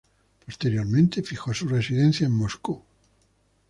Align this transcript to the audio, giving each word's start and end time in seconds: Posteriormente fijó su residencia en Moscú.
Posteriormente 0.43 1.21
fijó 1.21 1.53
su 1.53 1.67
residencia 1.67 2.25
en 2.25 2.33
Moscú. 2.33 2.83